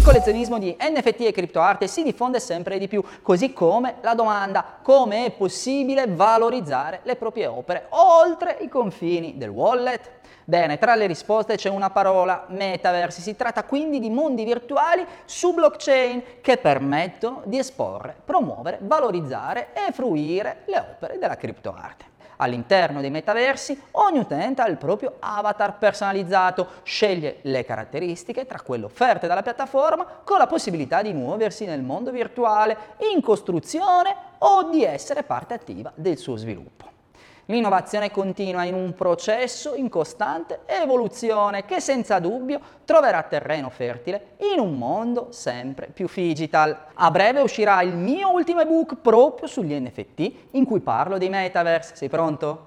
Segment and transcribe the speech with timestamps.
[0.00, 4.78] Il collezionismo di NFT e criptoarte si diffonde sempre di più, così come la domanda
[4.80, 10.10] come è possibile valorizzare le proprie opere oltre i confini del wallet.
[10.46, 13.20] Bene, tra le risposte c'è una parola, metaverse.
[13.20, 19.92] Si tratta quindi di mondi virtuali su blockchain che permettono di esporre, promuovere, valorizzare e
[19.92, 22.09] fruire le opere della criptoarte.
[22.42, 28.86] All'interno dei metaversi ogni utente ha il proprio avatar personalizzato, sceglie le caratteristiche tra quelle
[28.86, 34.82] offerte dalla piattaforma con la possibilità di muoversi nel mondo virtuale in costruzione o di
[34.84, 36.99] essere parte attiva del suo sviluppo.
[37.50, 44.60] L'innovazione continua in un processo in costante evoluzione che senza dubbio troverà terreno fertile in
[44.60, 46.76] un mondo sempre più digital.
[46.94, 51.96] A breve uscirà il mio ultimo ebook proprio sugli NFT in cui parlo dei metaverse.
[51.96, 52.66] Sei pronto?